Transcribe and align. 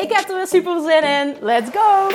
Ik 0.00 0.12
heb 0.12 0.28
er 0.28 0.36
weer 0.36 0.46
super 0.46 0.80
zin 0.80 1.02
in. 1.02 1.36
Let's 1.40 1.70
go! 1.72 2.08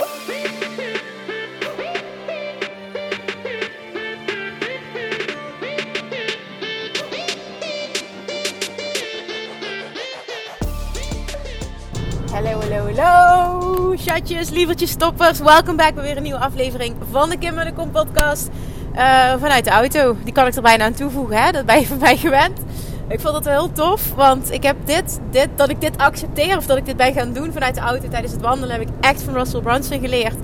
Hallo, 12.31 12.59
hallo, 12.59 12.93
hallo. 12.93 13.93
Chatjes, 13.97 14.49
lievertjes, 14.49 14.89
stoppers. 14.89 15.39
Welkom 15.39 15.75
bij 15.75 15.93
weer 15.93 16.17
een 16.17 16.23
nieuwe 16.23 16.39
aflevering 16.39 16.95
van 17.11 17.29
de 17.29 17.37
Kim 17.37 17.57
en 17.57 17.65
de 17.65 17.73
Kom 17.73 17.91
podcast. 17.91 18.49
Uh, 18.95 19.33
vanuit 19.39 19.65
de 19.65 19.71
auto. 19.71 20.15
Die 20.23 20.33
kan 20.33 20.47
ik 20.47 20.55
er 20.55 20.61
bijna 20.61 20.83
aan 20.83 20.93
toevoegen, 20.93 21.37
hè? 21.43 21.51
Dat 21.51 21.65
ben 21.65 21.79
je 21.79 21.87
van 21.87 21.97
mij 21.97 22.17
gewend. 22.17 22.59
Ik 23.07 23.19
vond 23.19 23.35
het 23.35 23.45
wel 23.45 23.53
heel 23.53 23.71
tof, 23.71 24.13
want 24.15 24.51
ik 24.51 24.63
heb 24.63 24.75
dit, 24.85 25.19
dit, 25.31 25.47
dat 25.55 25.69
ik 25.69 25.81
dit 25.81 25.97
accepteer 25.97 26.57
of 26.57 26.65
dat 26.65 26.77
ik 26.77 26.85
dit 26.85 26.97
ben 26.97 27.13
gaan 27.13 27.33
doen 27.33 27.53
vanuit 27.53 27.75
de 27.75 27.81
auto 27.81 28.07
tijdens 28.07 28.33
het 28.33 28.41
wandelen, 28.41 28.79
heb 28.79 28.81
ik 28.81 28.93
echt 28.99 29.21
van 29.21 29.33
Russell 29.33 29.61
Brunson 29.61 29.99
geleerd. 29.99 30.35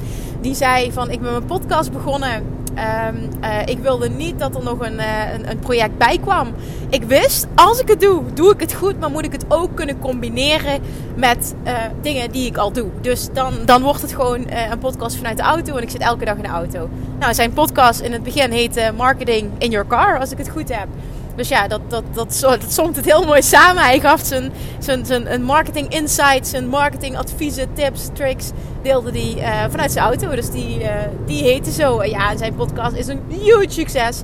Die 0.42 0.56
zei 0.56 0.92
van, 0.92 1.12
ik 1.12 1.22
ben 1.22 1.32
mijn 1.32 1.46
podcast 1.46 1.92
begonnen. 1.92 2.60
Um, 3.08 3.30
uh, 3.44 3.66
ik 3.66 3.80
wilde 3.80 4.10
niet 4.10 4.40
dat 4.40 4.56
er 4.56 4.64
nog 4.64 4.80
een, 4.80 4.94
uh, 4.94 5.34
een, 5.34 5.50
een, 5.50 5.60
project 5.60 5.98
bij 5.98 6.18
kwam. 6.18 6.54
Ik 6.90 7.04
wist, 7.04 7.48
als 7.56 7.80
ik 7.80 7.88
het 7.88 8.02
doe, 8.02 8.24
doe 8.34 8.54
ik 8.54 8.60
het 8.60 8.74
goed, 8.74 9.00
maar 9.00 9.12
moet 9.12 9.26
ik 9.26 9.32
het 9.32 9.46
ook 9.48 9.76
kunnen 9.76 10.00
combineren 10.00 10.82
met 11.16 11.56
uh, 11.64 11.74
dingen 12.02 12.32
die 12.32 12.46
ik 12.46 12.58
al 12.58 12.72
doe. 12.72 12.90
Dus 13.02 13.30
dan, 13.34 13.54
dan 13.66 13.82
wordt 13.82 14.02
het 14.02 14.14
gewoon 14.14 14.52
een 14.72 14.80
podcast 14.80 15.16
vanuit 15.16 15.38
de 15.38 15.44
auto 15.44 15.76
en 15.76 15.84
ik 15.84 15.90
zit 15.90 16.02
elke 16.02 16.26
dag 16.26 16.36
in 16.36 16.44
de 16.44 16.50
auto. 16.50 16.90
Nou, 17.20 17.34
zijn 17.34 17.54
podcast 17.54 18.00
in 18.00 18.12
het 18.12 18.24
begin 18.24 18.52
heette 18.52 18.92
Marketing 18.98 19.50
in 19.58 19.70
Your 19.70 19.88
Car, 19.88 20.20
als 20.20 20.32
ik 20.32 20.38
het 20.38 20.50
goed 20.50 20.70
heb. 20.76 20.88
Dus 21.36 21.48
ja, 21.48 21.68
dat, 21.68 21.82
dat, 21.88 22.04
dat, 22.14 22.46
somt 22.68 22.96
het 22.96 23.06
heel 23.06 23.26
mooi 23.26 23.42
samen. 23.42 23.84
Hij 23.84 24.00
gaf 24.00 24.22
zijn, 24.24 24.52
zijn, 24.80 25.06
zijn 25.06 25.44
marketing 25.44 25.90
insights, 25.94 26.50
zijn 26.50 26.68
marketing 26.68 27.18
adviezen, 27.18 27.74
tips, 27.74 28.10
tricks. 28.14 28.52
Deelde 28.82 29.12
die 29.12 29.36
uh, 29.36 29.64
vanuit 29.70 29.92
zijn 29.92 30.06
auto. 30.06 30.36
Dus 30.36 30.50
die, 30.50 30.80
uh, 30.80 30.90
die 31.26 31.44
heette 31.44 31.72
zo. 31.72 32.00
En 32.00 32.10
ja, 32.10 32.38
zijn 32.38 32.56
podcast 32.56 32.96
is 32.96 33.08
een 33.08 33.22
huge 33.30 33.70
succes. 33.70 34.22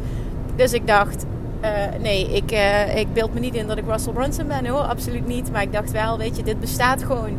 Dus 0.56 0.74
ik 0.74 0.88
dacht, 0.88 1.26
uh, 1.64 1.70
nee, 2.02 2.36
ik, 2.36 2.52
ik 2.96 3.14
beeld 3.14 3.34
me 3.34 3.40
niet 3.40 3.56
in 3.56 3.68
dat 3.68 3.78
ik 3.78 3.86
Russell 3.88 4.14
Brunson 4.14 4.48
ben 4.48 4.66
hoor. 4.66 4.82
Absoluut 4.82 5.28
niet. 5.28 5.52
Maar 5.52 5.62
ik 5.62 5.72
dacht 5.72 5.92
wel, 5.92 6.18
weet 6.18 6.38
je, 6.38 6.44
dit 6.44 6.60
bestaat 6.60 7.04
gewoon. 7.04 7.38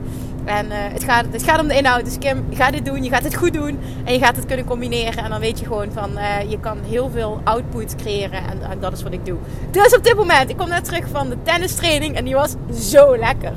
En 0.49 0.67
uh, 0.67 0.73
het, 0.73 1.05
gaat, 1.05 1.25
het 1.31 1.43
gaat 1.43 1.61
om 1.61 1.69
de 1.69 1.77
inhoud. 1.77 2.05
Dus 2.05 2.19
Kim, 2.19 2.47
ga 2.53 2.71
dit 2.71 2.85
doen. 2.85 3.05
Je 3.05 3.11
gaat 3.11 3.25
het 3.25 3.35
goed 3.35 3.53
doen. 3.53 3.79
En 4.05 4.13
je 4.13 4.19
gaat 4.19 4.37
het 4.37 4.47
kunnen 4.47 4.65
combineren. 4.67 5.25
En 5.25 5.31
dan 5.31 5.41
weet 5.41 5.59
je 5.59 5.67
gewoon 5.67 5.93
van, 5.93 6.11
uh, 6.15 6.51
je 6.51 6.61
kan 6.61 6.79
heel 6.83 7.11
veel 7.11 7.41
output 7.45 7.97
creëren. 7.97 8.43
En, 8.51 8.71
en, 8.71 8.81
dat 8.81 8.93
is 8.93 9.03
wat 9.03 9.13
ik 9.13 9.27
doe. 9.27 9.39
Dus 9.71 9.97
op 9.97 10.05
dit 10.05 10.15
moment, 10.15 10.51
ik 10.51 10.57
kom 10.57 10.69
net 10.69 10.85
terug 10.85 11.09
van 11.09 11.29
de 11.29 11.37
tennistraining. 11.43 12.17
En 12.17 12.25
die 12.25 12.35
was 12.35 12.55
zo 12.73 13.17
lekker. 13.17 13.53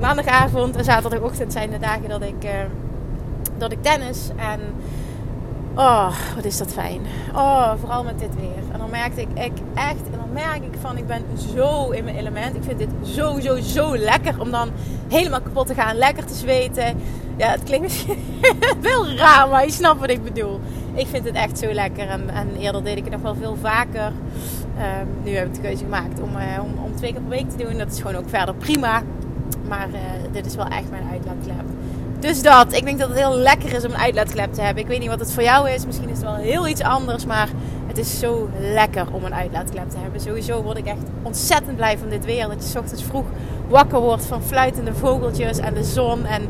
Maandagavond 0.00 0.76
en 0.76 0.84
zaterdagochtend 0.84 1.52
zijn 1.52 1.70
de 1.70 1.78
dagen 1.78 2.08
dat 2.08 2.22
ik, 2.22 2.44
uh, 2.44 2.50
dat 3.58 3.72
ik 3.72 3.82
tennis. 3.82 4.28
En 4.36 4.60
oh, 5.74 6.12
wat 6.34 6.44
is 6.44 6.58
dat 6.58 6.72
fijn. 6.72 7.00
Oh, 7.34 7.72
vooral 7.78 8.04
met 8.04 8.18
dit 8.18 8.34
weer. 8.34 8.72
En 8.72 8.78
dan 8.78 8.90
merkte 8.90 9.20
ik, 9.20 9.28
echt, 9.74 10.04
en 10.12 10.18
dan 10.18 10.32
merk 10.32 10.64
ik 10.64 10.74
van, 10.80 10.96
ik 10.96 11.06
ben 11.06 11.24
zo 11.54 11.90
in 11.90 12.04
mijn 12.04 12.16
element. 12.16 12.56
Ik 12.56 12.62
vind 12.62 12.78
dit 12.78 12.88
zo, 13.02 13.40
zo, 13.40 13.60
zo 13.60 13.96
lekker 13.96 14.40
om 14.40 14.50
dan 14.50 14.70
helemaal 15.08 15.40
kapot 15.40 15.66
te 15.66 15.74
gaan. 15.74 15.96
Lekker 15.96 16.24
te 16.24 16.34
zweten. 16.34 17.00
Ja, 17.36 17.50
het 17.50 17.62
klinkt 17.62 17.86
misschien 17.86 18.18
wel 18.80 19.10
raar, 19.10 19.48
maar 19.48 19.64
je 19.64 19.70
snapt 19.70 20.00
wat 20.00 20.10
ik 20.10 20.24
bedoel. 20.24 20.60
Ik 20.94 21.06
vind 21.06 21.24
het 21.24 21.34
echt 21.34 21.58
zo 21.58 21.72
lekker. 21.72 22.08
En, 22.08 22.28
en 22.28 22.56
eerder 22.58 22.84
deed 22.84 22.96
ik 22.96 23.04
het 23.04 23.12
nog 23.12 23.22
wel 23.22 23.34
veel 23.34 23.56
vaker. 23.60 24.12
Um, 25.00 25.08
nu 25.22 25.30
heb 25.30 25.46
ik 25.46 25.54
de 25.54 25.60
keuze 25.60 25.84
gemaakt 25.84 26.20
om, 26.20 26.36
uh, 26.36 26.42
om, 26.62 26.84
om, 26.84 26.96
twee 26.96 27.12
keer 27.12 27.20
per 27.20 27.30
week 27.30 27.50
te 27.50 27.64
doen. 27.64 27.78
Dat 27.78 27.92
is 27.92 28.00
gewoon 28.00 28.16
ook 28.16 28.28
verder 28.28 28.54
prima. 28.54 29.02
Maar 29.68 29.88
uh, 29.88 29.96
dit 30.32 30.46
is 30.46 30.54
wel 30.54 30.66
echt 30.66 30.90
mijn 30.90 31.08
uitlaatklep. 31.10 31.64
Dus 32.20 32.42
dat. 32.42 32.72
Ik 32.72 32.84
denk 32.84 32.98
dat 32.98 33.08
het 33.08 33.18
heel 33.18 33.36
lekker 33.36 33.72
is 33.72 33.84
om 33.84 33.90
een 33.90 33.98
uitlaatklep 33.98 34.52
te 34.52 34.60
hebben. 34.60 34.82
Ik 34.82 34.88
weet 34.88 34.98
niet 34.98 35.08
wat 35.08 35.20
het 35.20 35.32
voor 35.32 35.42
jou 35.42 35.70
is. 35.70 35.86
Misschien 35.86 36.08
is 36.08 36.16
het 36.16 36.24
wel 36.24 36.34
heel 36.34 36.68
iets 36.68 36.82
anders. 36.82 37.26
Maar 37.26 37.48
het 37.86 37.98
is 37.98 38.18
zo 38.18 38.48
lekker 38.58 39.06
om 39.12 39.24
een 39.24 39.34
uitlaatklep 39.34 39.90
te 39.90 39.96
hebben. 39.98 40.20
Sowieso 40.20 40.62
word 40.62 40.78
ik 40.78 40.86
echt 40.86 41.02
ontzettend 41.22 41.76
blij 41.76 41.98
van 41.98 42.08
dit 42.08 42.24
weer. 42.24 42.48
Dat 42.48 42.72
je 42.72 42.78
ochtends 42.78 43.02
vroeg 43.02 43.24
wakker 43.68 44.00
wordt 44.00 44.26
van 44.26 44.42
fluitende 44.42 44.94
vogeltjes 44.94 45.58
en 45.58 45.74
de 45.74 45.84
zon. 45.84 46.24
En 46.24 46.48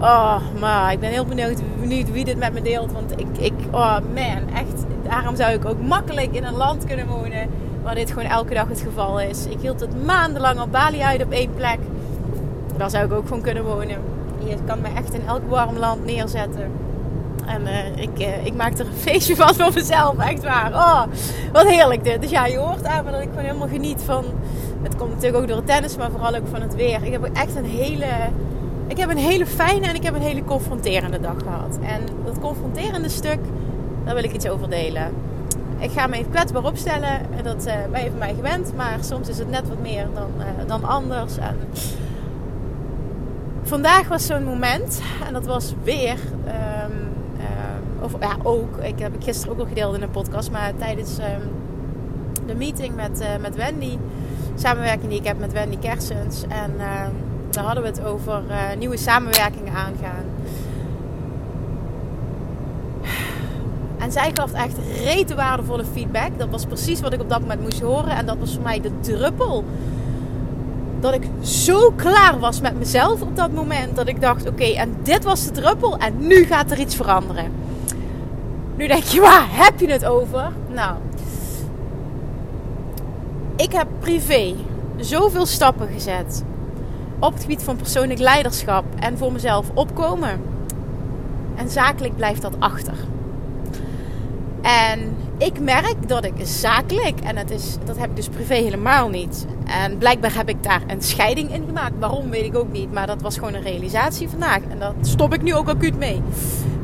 oh, 0.00 0.40
maar 0.60 0.92
ik 0.92 1.00
ben 1.00 1.10
heel 1.10 1.24
benieuwd, 1.24 1.60
benieuwd 1.80 2.10
wie 2.10 2.24
dit 2.24 2.38
met 2.38 2.52
me 2.52 2.62
deelt. 2.62 2.92
Want 2.92 3.12
ik, 3.12 3.38
ik, 3.38 3.54
oh 3.70 3.98
man, 4.14 4.54
echt. 4.54 4.84
Daarom 5.08 5.36
zou 5.36 5.52
ik 5.52 5.64
ook 5.64 5.80
makkelijk 5.80 6.34
in 6.34 6.44
een 6.44 6.56
land 6.56 6.84
kunnen 6.84 7.06
wonen 7.06 7.48
waar 7.82 7.94
dit 7.94 8.10
gewoon 8.10 8.28
elke 8.28 8.54
dag 8.54 8.68
het 8.68 8.80
geval 8.80 9.20
is. 9.20 9.46
Ik 9.46 9.60
hield 9.60 9.80
het 9.80 10.04
maandenlang 10.04 10.60
op 10.60 10.72
Bali 10.72 11.00
uit 11.00 11.22
op 11.22 11.32
één 11.32 11.54
plek. 11.54 11.78
Daar 12.76 12.90
zou 12.90 13.04
ik 13.04 13.12
ook 13.12 13.26
gewoon 13.26 13.42
kunnen 13.42 13.64
wonen. 13.64 14.15
Je 14.48 14.56
kan 14.66 14.80
me 14.80 14.88
echt 14.96 15.14
in 15.14 15.26
elk 15.26 15.42
warm 15.48 15.76
land 15.76 16.04
neerzetten. 16.04 16.70
En 17.46 17.62
uh, 17.62 17.96
ik, 17.96 18.20
uh, 18.20 18.46
ik 18.46 18.54
maak 18.54 18.78
er 18.78 18.86
een 18.86 18.92
feestje 19.08 19.36
van 19.36 19.54
voor 19.54 19.72
mezelf, 19.74 20.18
echt 20.18 20.42
waar. 20.42 20.72
Oh, 20.72 21.02
wat 21.52 21.66
heerlijk 21.66 22.04
dit. 22.04 22.20
Dus 22.20 22.30
ja, 22.30 22.46
je 22.46 22.56
hoort 22.56 22.84
aan 22.84 23.04
me 23.04 23.10
dat 23.10 23.20
ik 23.20 23.28
gewoon 23.28 23.44
helemaal 23.44 23.68
geniet 23.68 24.02
van... 24.04 24.24
Het 24.82 24.96
komt 24.96 25.10
natuurlijk 25.10 25.42
ook 25.42 25.48
door 25.48 25.56
het 25.56 25.66
tennis, 25.66 25.96
maar 25.96 26.10
vooral 26.10 26.34
ook 26.34 26.46
van 26.50 26.60
het 26.60 26.74
weer. 26.74 27.04
Ik 27.04 27.12
heb 27.12 27.30
echt 27.32 27.56
een 27.56 27.64
hele... 27.64 28.06
Ik 28.86 28.96
heb 28.96 29.10
een 29.10 29.16
hele 29.16 29.46
fijne 29.46 29.86
en 29.86 29.94
ik 29.94 30.02
heb 30.02 30.14
een 30.14 30.22
hele 30.22 30.44
confronterende 30.44 31.20
dag 31.20 31.36
gehad. 31.42 31.78
En 31.82 32.00
dat 32.24 32.38
confronterende 32.38 33.08
stuk, 33.08 33.38
daar 34.04 34.14
wil 34.14 34.24
ik 34.24 34.32
iets 34.32 34.48
over 34.48 34.70
delen. 34.70 35.12
Ik 35.78 35.90
ga 35.90 36.06
me 36.06 36.16
even 36.16 36.30
kwetsbaar 36.30 36.64
opstellen. 36.64 37.20
En 37.36 37.44
dat 37.44 37.66
uh, 37.66 37.72
ben 37.92 38.04
je 38.04 38.10
van 38.10 38.18
mij 38.18 38.34
gewend. 38.34 38.72
Maar 38.76 38.98
soms 39.00 39.28
is 39.28 39.38
het 39.38 39.50
net 39.50 39.68
wat 39.68 39.80
meer 39.80 40.06
dan, 40.14 40.30
dan 40.66 40.84
anders. 40.84 41.36
En 41.36 41.58
vandaag 43.66 44.08
was 44.08 44.26
zo'n 44.26 44.44
moment. 44.44 45.00
En 45.26 45.32
dat 45.32 45.46
was 45.46 45.74
weer... 45.82 46.16
Um, 46.46 47.14
of 48.00 48.12
ja, 48.20 48.36
ook. 48.42 48.76
Ik 48.76 48.98
heb 48.98 49.14
ik 49.14 49.24
gisteren 49.24 49.52
ook 49.52 49.60
al 49.60 49.66
gedeeld 49.66 49.94
in 49.94 50.02
een 50.02 50.10
podcast. 50.10 50.50
Maar 50.50 50.72
tijdens 50.76 51.18
um, 51.18 51.50
de 52.46 52.54
meeting 52.54 52.94
met, 52.94 53.20
uh, 53.20 53.26
met 53.40 53.56
Wendy. 53.56 53.98
Samenwerking 54.54 55.08
die 55.08 55.18
ik 55.18 55.26
heb 55.26 55.38
met 55.38 55.52
Wendy 55.52 55.78
Kersens. 55.78 56.42
En 56.48 56.72
daar 57.50 57.64
hadden 57.64 57.82
we 57.82 57.88
het 57.88 58.04
over 58.04 58.42
uh, 58.48 58.56
nieuwe 58.78 58.96
samenwerkingen 58.96 59.72
aangaan. 59.72 60.24
En 63.98 64.12
zij 64.12 64.30
gaf 64.34 64.52
echt 64.52 64.76
rete 65.04 65.34
waardevolle 65.34 65.84
feedback. 65.92 66.38
Dat 66.38 66.48
was 66.50 66.66
precies 66.66 67.00
wat 67.00 67.12
ik 67.12 67.20
op 67.20 67.28
dat 67.28 67.40
moment 67.40 67.60
moest 67.60 67.80
horen. 67.80 68.16
En 68.16 68.26
dat 68.26 68.36
was 68.38 68.54
voor 68.54 68.62
mij 68.62 68.80
de 68.80 69.00
druppel. 69.00 69.64
Dat 71.06 71.14
ik 71.14 71.28
zo 71.40 71.90
klaar 71.96 72.38
was 72.38 72.60
met 72.60 72.78
mezelf 72.78 73.22
op 73.22 73.36
dat 73.36 73.52
moment. 73.52 73.96
Dat 73.96 74.08
ik 74.08 74.20
dacht: 74.20 74.48
oké, 74.48 74.64
en 74.64 74.96
dit 75.02 75.24
was 75.24 75.44
de 75.44 75.50
druppel. 75.50 75.98
En 75.98 76.26
nu 76.26 76.44
gaat 76.44 76.70
er 76.70 76.78
iets 76.78 76.96
veranderen. 76.96 77.52
Nu 78.76 78.86
denk 78.86 79.02
je, 79.02 79.20
waar 79.20 79.46
heb 79.50 79.80
je 79.80 79.90
het 79.90 80.04
over? 80.04 80.52
Nou, 80.68 80.96
ik 83.56 83.72
heb 83.72 83.86
privé 83.98 84.54
zoveel 84.96 85.46
stappen 85.46 85.88
gezet 85.88 86.44
op 87.18 87.32
het 87.32 87.42
gebied 87.42 87.62
van 87.62 87.76
persoonlijk 87.76 88.20
leiderschap 88.20 88.84
en 88.98 89.18
voor 89.18 89.32
mezelf 89.32 89.70
opkomen. 89.74 90.40
En 91.54 91.70
zakelijk 91.70 92.16
blijft 92.16 92.42
dat 92.42 92.54
achter. 92.58 92.96
En 94.62 95.16
ik 95.38 95.60
merk 95.60 96.08
dat 96.08 96.24
ik 96.24 96.32
zakelijk, 96.42 97.20
en 97.20 97.34
dat, 97.34 97.50
is, 97.50 97.76
dat 97.84 97.98
heb 97.98 98.10
ik 98.10 98.16
dus 98.16 98.28
privé 98.28 98.54
helemaal 98.54 99.08
niet. 99.08 99.46
En 99.66 99.98
blijkbaar 99.98 100.34
heb 100.34 100.48
ik 100.48 100.62
daar 100.62 100.82
een 100.86 101.02
scheiding 101.02 101.52
in 101.54 101.64
gemaakt. 101.66 101.92
Waarom 101.98 102.30
weet 102.30 102.44
ik 102.44 102.56
ook 102.56 102.72
niet. 102.72 102.92
Maar 102.92 103.06
dat 103.06 103.22
was 103.22 103.34
gewoon 103.34 103.54
een 103.54 103.62
realisatie 103.62 104.28
vandaag. 104.28 104.60
En 104.68 104.78
dat 104.78 104.94
stop 105.00 105.34
ik 105.34 105.42
nu 105.42 105.54
ook 105.54 105.68
acuut 105.68 105.98
mee. 105.98 106.22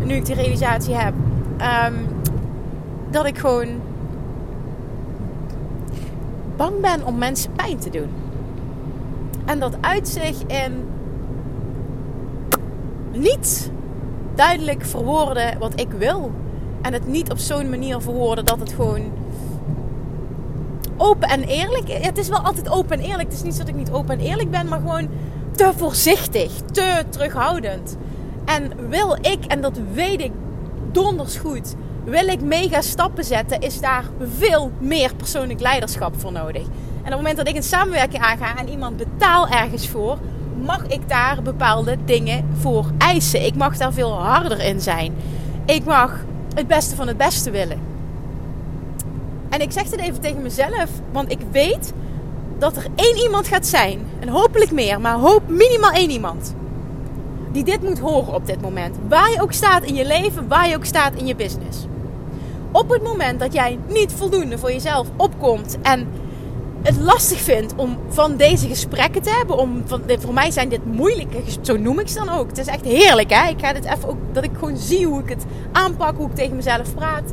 Nu 0.05 0.15
ik 0.15 0.27
die 0.27 0.35
realisatie 0.35 0.95
heb. 0.95 1.15
Um, 1.87 2.07
dat 3.11 3.27
ik 3.27 3.39
gewoon 3.39 3.69
bang 6.57 6.81
ben 6.81 7.07
om 7.07 7.19
mensen 7.19 7.53
pijn 7.53 7.79
te 7.79 7.91
doen. 7.91 8.09
En 9.45 9.59
dat 9.59 9.77
uit 9.81 10.09
zich 10.09 10.37
in 10.47 10.85
niet 13.13 13.71
duidelijk 14.35 14.85
verwoorden 14.85 15.59
wat 15.59 15.81
ik 15.81 15.89
wil. 15.99 16.33
En 16.83 16.93
het 16.93 17.07
niet 17.07 17.31
op 17.31 17.39
zo'n 17.39 17.71
manier 17.71 18.01
verwoorden 18.01 18.45
dat 18.45 18.59
het 18.59 18.73
gewoon 18.73 19.13
open 20.97 21.29
en 21.29 21.43
eerlijk 21.43 21.89
is. 21.89 22.07
Het 22.07 22.19
is 22.19 22.29
wel 22.29 22.39
altijd 22.39 22.71
open 22.71 22.99
en 22.99 23.05
eerlijk. 23.05 23.29
Het 23.29 23.33
is 23.33 23.43
niet 23.43 23.59
dat 23.59 23.69
ik 23.69 23.75
niet 23.75 23.91
open 23.91 24.19
en 24.19 24.25
eerlijk 24.25 24.51
ben, 24.51 24.69
maar 24.69 24.79
gewoon 24.79 25.09
te 25.53 25.73
voorzichtig, 25.77 26.53
te 26.73 27.05
terughoudend. 27.09 27.97
En 28.45 28.89
wil 28.89 29.17
ik, 29.21 29.45
en 29.49 29.61
dat 29.61 29.79
weet 29.93 30.21
ik 30.21 30.33
donders 30.93 31.37
goed, 31.37 31.75
wil 32.05 32.29
ik 32.29 32.41
mega 32.41 32.81
stappen 32.81 33.25
zetten, 33.25 33.61
is 33.61 33.81
daar 33.81 34.05
veel 34.37 34.71
meer 34.79 35.15
persoonlijk 35.15 35.61
leiderschap 35.61 36.21
voor 36.21 36.33
nodig. 36.33 36.63
En 36.63 36.69
op 36.99 37.05
het 37.05 37.17
moment 37.17 37.37
dat 37.37 37.49
ik 37.49 37.57
een 37.57 37.63
samenwerking 37.63 38.23
aanga 38.23 38.57
en 38.59 38.69
iemand 38.69 38.97
betaal 38.97 39.49
ergens 39.49 39.89
voor, 39.89 40.19
mag 40.65 40.87
ik 40.87 41.09
daar 41.09 41.43
bepaalde 41.43 41.97
dingen 42.05 42.45
voor 42.59 42.87
eisen. 42.99 43.45
Ik 43.45 43.55
mag 43.55 43.77
daar 43.77 43.93
veel 43.93 44.13
harder 44.13 44.61
in 44.61 44.81
zijn. 44.81 45.15
Ik 45.67 45.85
mag 45.85 46.25
het 46.55 46.67
beste 46.67 46.97
van 46.97 47.07
het 47.09 47.17
beste 47.17 47.51
willen. 47.51 47.81
En 49.49 49.61
ik 49.61 49.73
zeg 49.73 49.89
dit 49.89 50.01
even 50.01 50.21
tegen 50.21 50.43
mezelf, 50.43 50.91
want 51.13 51.31
ik 51.31 51.41
weet 51.51 51.93
dat 52.59 52.77
er 52.77 52.87
één 52.95 53.17
iemand 53.17 53.47
gaat 53.47 53.67
zijn, 53.67 54.01
en 54.21 54.29
hopelijk 54.29 54.73
meer, 54.73 55.01
maar 55.01 55.15
hoop 55.15 55.49
minimaal 55.49 55.91
één 55.91 56.11
iemand, 56.11 56.55
die 57.53 57.65
dit 57.65 57.83
moet 57.83 57.99
horen 57.99 58.35
op 58.35 58.47
dit 58.47 58.61
moment. 58.61 58.97
Waar 59.09 59.31
je 59.31 59.43
ook 59.43 59.53
staat 59.53 59.83
in 59.83 59.95
je 59.95 60.07
leven, 60.07 60.49
waar 60.49 60.69
je 60.69 60.77
ook 60.77 60.85
staat 60.85 61.15
in 61.15 61.27
je 61.27 61.37
business. 61.37 61.79
Op 62.73 62.91
het 62.91 63.03
moment 63.03 63.41
dat 63.41 63.53
jij 63.53 63.79
niet 63.89 64.13
voldoende 64.13 64.59
voor 64.59 64.73
jezelf 64.73 65.09
opkomt 65.17 65.77
en 65.83 66.07
het 66.83 67.01
lastig 67.01 67.39
vindt 67.39 67.75
om 67.77 67.99
van 68.09 68.37
deze 68.37 68.69
gesprekken 68.69 69.23
te 69.23 69.31
hebben. 69.31 69.59
Om 69.59 69.83
van, 69.87 70.03
voor 70.21 70.35
mij 70.35 70.51
zijn 70.51 70.69
dit 70.69 70.85
moeilijke, 70.85 71.43
zo 71.61 71.77
noem 71.77 71.99
ik 71.99 72.09
ze 72.09 72.15
dan 72.15 72.29
ook. 72.29 72.49
Het 72.49 72.59
is 72.59 72.67
echt 72.67 72.85
heerlijk 72.85 73.31
hè. 73.31 73.49
Ik 73.49 73.61
ga 73.61 73.73
dit 73.73 73.85
even 73.85 74.09
ook, 74.09 74.19
dat 74.33 74.45
ik 74.45 74.51
gewoon 74.59 74.77
zie 74.77 75.07
hoe 75.07 75.23
ik 75.23 75.29
het 75.29 75.45
aanpak, 75.73 76.17
hoe 76.17 76.29
ik 76.29 76.35
tegen 76.35 76.57
mezelf 76.57 76.95
praat. 76.95 77.33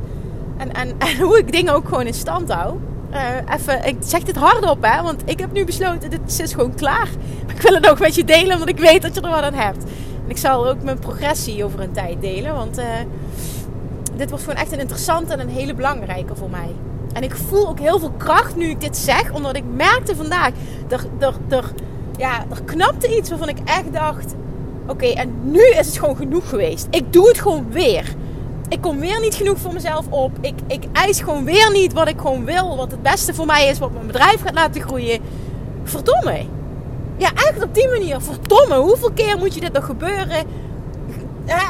En, 0.57 0.73
en, 0.73 0.95
en 1.09 1.17
hoe 1.17 1.37
ik 1.37 1.51
dingen 1.51 1.73
ook 1.73 1.87
gewoon 1.87 2.05
in 2.05 2.13
stand 2.13 2.51
hou. 2.51 2.77
Uh, 3.13 3.55
even, 3.55 3.85
ik 3.85 3.95
zeg 3.99 4.23
dit 4.23 4.35
hardop 4.35 4.77
hè, 4.81 5.01
want 5.01 5.21
ik 5.25 5.39
heb 5.39 5.51
nu 5.51 5.65
besloten, 5.65 6.09
dit 6.09 6.39
is 6.39 6.53
gewoon 6.53 6.75
klaar. 6.75 7.09
Maar 7.45 7.55
ik 7.55 7.61
wil 7.61 7.73
het 7.73 7.89
ook 7.89 7.99
met 7.99 8.15
je 8.15 8.23
delen, 8.23 8.53
omdat 8.53 8.69
ik 8.69 8.77
weet 8.77 9.01
dat 9.01 9.15
je 9.15 9.21
er 9.21 9.29
wat 9.29 9.41
aan 9.41 9.53
hebt. 9.53 9.83
En 10.23 10.29
ik 10.29 10.37
zal 10.37 10.67
ook 10.67 10.83
mijn 10.83 10.99
progressie 10.99 11.63
over 11.63 11.79
een 11.79 11.91
tijd 11.91 12.21
delen, 12.21 12.55
want 12.55 12.79
uh, 12.79 12.85
dit 14.15 14.29
wordt 14.29 14.43
gewoon 14.43 14.59
echt 14.59 14.71
een 14.71 14.79
interessante 14.79 15.33
en 15.33 15.39
een 15.39 15.49
hele 15.49 15.73
belangrijke 15.73 16.35
voor 16.35 16.49
mij. 16.49 16.75
En 17.13 17.23
ik 17.23 17.35
voel 17.35 17.67
ook 17.67 17.79
heel 17.79 17.99
veel 17.99 18.13
kracht 18.17 18.55
nu 18.55 18.69
ik 18.69 18.81
dit 18.81 18.97
zeg, 18.97 19.31
omdat 19.31 19.55
ik 19.55 19.63
merkte 19.75 20.15
vandaag, 20.15 20.51
er, 20.87 21.05
er, 21.19 21.33
er, 21.49 21.71
ja, 22.17 22.45
er 22.49 22.63
knapte 22.65 23.17
iets 23.17 23.29
waarvan 23.29 23.49
ik 23.49 23.57
echt 23.65 23.93
dacht, 23.93 24.33
oké, 24.87 25.05
en 25.05 25.33
nu 25.41 25.61
is 25.61 25.85
het 25.85 25.97
gewoon 25.97 26.15
genoeg 26.15 26.49
geweest. 26.49 26.87
Ik 26.89 27.13
doe 27.13 27.27
het 27.27 27.39
gewoon 27.39 27.71
weer. 27.71 28.15
Ik 28.69 28.81
kom 28.81 28.99
weer 28.99 29.19
niet 29.19 29.35
genoeg 29.35 29.57
voor 29.57 29.73
mezelf 29.73 30.05
op. 30.09 30.31
Ik, 30.41 30.53
ik 30.67 30.83
eis 30.91 31.21
gewoon 31.21 31.43
weer 31.43 31.71
niet 31.71 31.93
wat 31.93 32.07
ik 32.07 32.19
gewoon 32.19 32.45
wil, 32.45 32.77
wat 32.77 32.91
het 32.91 33.01
beste 33.01 33.33
voor 33.33 33.45
mij 33.45 33.67
is, 33.67 33.79
wat 33.79 33.91
mijn 33.91 34.07
bedrijf 34.07 34.41
gaat 34.41 34.53
laten 34.53 34.81
groeien. 34.81 35.21
Verdomme. 35.83 36.45
Ja, 37.17 37.29
echt 37.33 37.63
op 37.63 37.73
die 37.75 37.89
manier. 37.89 38.21
Verdomme, 38.21 38.75
hoeveel 38.75 39.11
keer 39.11 39.37
moet 39.37 39.53
je 39.53 39.59
dit 39.59 39.73
nog 39.73 39.85
gebeuren? 39.85 40.45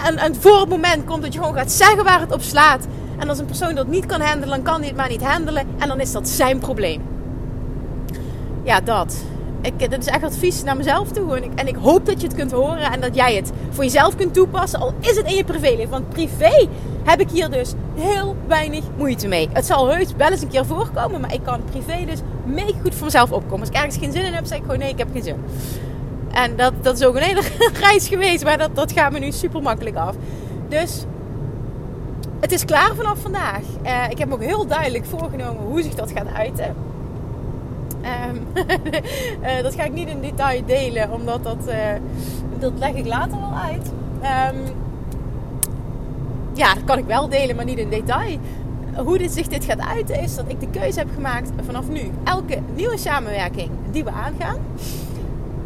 en, 0.05 0.17
en 0.17 0.35
voor 0.35 0.59
het 0.59 0.69
moment 0.69 1.05
komt 1.05 1.21
dat 1.21 1.33
je 1.33 1.39
gewoon 1.39 1.55
gaat 1.55 1.71
zeggen 1.71 2.03
waar 2.03 2.19
het 2.19 2.31
op 2.31 2.41
slaat. 2.41 2.87
En 3.19 3.29
als 3.29 3.39
een 3.39 3.45
persoon 3.45 3.75
dat 3.75 3.87
niet 3.87 4.05
kan 4.05 4.21
handelen, 4.21 4.49
dan 4.55 4.61
kan 4.61 4.79
hij 4.79 4.87
het 4.87 4.97
maar 4.97 5.09
niet 5.09 5.23
handelen. 5.23 5.67
En 5.77 5.87
dan 5.87 5.99
is 5.99 6.11
dat 6.11 6.27
zijn 6.27 6.59
probleem. 6.59 7.01
Ja, 8.63 8.81
dat. 8.81 9.23
Ik, 9.61 9.79
dit 9.79 9.97
is 9.97 10.05
echt 10.05 10.23
advies 10.23 10.63
naar 10.63 10.77
mezelf 10.77 11.11
toe. 11.11 11.35
En 11.35 11.43
ik, 11.43 11.51
en 11.55 11.67
ik 11.67 11.75
hoop 11.75 12.05
dat 12.05 12.21
je 12.21 12.27
het 12.27 12.35
kunt 12.35 12.51
horen 12.51 12.91
en 12.91 13.01
dat 13.01 13.15
jij 13.15 13.35
het 13.35 13.51
voor 13.69 13.83
jezelf 13.83 14.15
kunt 14.15 14.33
toepassen. 14.33 14.79
Al 14.79 14.93
is 14.99 15.15
het 15.15 15.27
in 15.27 15.35
je 15.35 15.43
privéleven. 15.43 15.89
Want 15.89 16.09
privé 16.09 16.67
heb 17.03 17.19
ik 17.19 17.29
hier 17.29 17.49
dus 17.49 17.73
heel 17.95 18.35
weinig 18.47 18.83
moeite 18.97 19.27
mee. 19.27 19.49
Het 19.53 19.65
zal 19.65 19.89
heus 19.89 20.07
wel 20.17 20.29
eens 20.29 20.41
een 20.41 20.47
keer 20.47 20.65
voorkomen. 20.65 21.21
Maar 21.21 21.33
ik 21.33 21.43
kan 21.43 21.61
privé 21.63 22.05
dus 22.05 22.19
mega 22.45 22.79
goed 22.81 22.95
voor 22.95 23.05
mezelf 23.05 23.31
opkomen. 23.31 23.59
Als 23.59 23.69
ik 23.69 23.75
ergens 23.75 23.97
geen 23.97 24.11
zin 24.11 24.25
in 24.25 24.33
heb, 24.33 24.45
zeg 24.45 24.57
ik 24.57 24.63
gewoon 24.63 24.79
nee, 24.79 24.89
ik 24.89 24.97
heb 24.97 25.07
geen 25.13 25.23
zin. 25.23 25.35
En 26.31 26.55
dat, 26.55 26.73
dat 26.81 26.99
is 26.99 27.05
ook 27.05 27.15
een 27.15 27.21
hele 27.21 27.43
reis 27.87 28.07
geweest. 28.07 28.43
Maar 28.43 28.57
dat, 28.57 28.75
dat 28.75 28.91
gaat 28.91 29.11
me 29.11 29.19
nu 29.19 29.31
super 29.31 29.61
makkelijk 29.61 29.95
af. 29.95 30.15
Dus 30.67 31.05
het 32.39 32.51
is 32.51 32.65
klaar 32.65 32.95
vanaf 32.95 33.19
vandaag. 33.19 33.61
Uh, 33.85 34.09
ik 34.09 34.17
heb 34.17 34.27
me 34.27 34.33
ook 34.33 34.43
heel 34.43 34.67
duidelijk 34.67 35.05
voorgenomen 35.05 35.63
hoe 35.63 35.81
zich 35.81 35.95
dat 35.95 36.11
gaat 36.11 36.33
uiten. 36.33 36.75
Um, 38.29 38.47
uh, 39.41 39.61
dat 39.63 39.75
ga 39.75 39.83
ik 39.83 39.93
niet 39.93 40.07
in 40.07 40.21
detail 40.21 40.65
delen, 40.65 41.11
omdat 41.11 41.43
dat, 41.43 41.67
uh, 41.67 41.75
dat 42.59 42.71
leg 42.77 42.93
ik 42.93 43.05
later 43.05 43.39
wel 43.39 43.53
uit. 43.63 43.91
Um, 44.53 44.61
ja, 46.53 46.73
dat 46.73 46.83
kan 46.83 46.97
ik 46.97 47.05
wel 47.05 47.29
delen, 47.29 47.55
maar 47.55 47.65
niet 47.65 47.77
in 47.77 47.89
detail. 47.89 48.37
Hoe 48.95 49.17
dit 49.17 49.31
zich 49.31 49.47
dit 49.47 49.63
gaat 49.63 49.79
uiten 49.79 50.21
is 50.21 50.35
dat 50.35 50.45
ik 50.47 50.59
de 50.59 50.69
keuze 50.69 50.99
heb 50.99 51.07
gemaakt 51.13 51.49
vanaf 51.65 51.87
nu. 51.87 52.11
Elke 52.23 52.59
nieuwe 52.75 52.97
samenwerking 52.97 53.69
die 53.91 54.03
we 54.03 54.11
aangaan, 54.11 54.57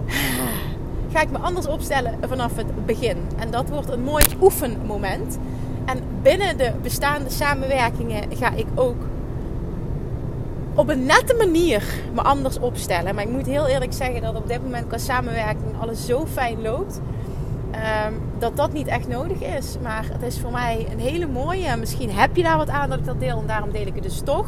ga 1.14 1.22
ik 1.22 1.32
me 1.32 1.38
anders 1.38 1.68
opstellen 1.68 2.18
vanaf 2.28 2.56
het 2.56 2.86
begin. 2.86 3.18
En 3.38 3.52
dat 3.52 3.70
wordt 3.70 3.90
een 3.90 4.04
mooi 4.04 4.26
oefenmoment. 4.42 5.38
En 5.86 6.00
binnen 6.22 6.58
de 6.58 6.72
bestaande 6.82 7.30
samenwerkingen 7.30 8.38
ga 8.38 8.52
ik 8.56 8.68
ook 8.76 8.98
op 10.76 10.90
een 10.90 11.06
nette 11.06 11.36
manier 11.38 11.84
me 12.14 12.22
anders 12.22 12.60
opstellen. 12.60 13.16
Maar 13.16 13.24
ik 13.24 13.30
moet 13.30 13.46
heel 13.46 13.68
eerlijk 13.68 13.94
zeggen 13.94 14.22
dat 14.22 14.36
op 14.36 14.48
dit 14.48 14.64
moment 14.64 14.88
qua 14.88 14.98
samenwerking 14.98 15.82
alles 15.82 16.06
zo 16.06 16.26
fijn 16.26 16.62
loopt. 16.62 17.02
Um, 18.08 18.22
dat 18.40 18.58
dat 18.58 18.74
niet 18.74 18.88
echt 18.88 19.08
nodig 19.08 19.42
is. 19.42 19.78
Maar 19.82 20.06
het 20.12 20.22
is 20.22 20.40
voor 20.40 20.52
mij 20.52 20.88
een 20.92 21.00
hele 21.00 21.28
mooie. 21.28 21.78
Misschien 21.78 22.12
heb 22.12 22.36
je 22.36 22.44
daar 22.44 22.58
wat 22.58 22.70
aan 22.70 22.90
dat 22.90 23.00
ik 23.00 23.06
dat 23.06 23.20
deel. 23.20 23.40
En 23.40 23.48
daarom 23.48 23.72
deel 23.72 23.88
ik 23.88 23.94
het 23.94 24.04
dus 24.04 24.22
toch. 24.24 24.48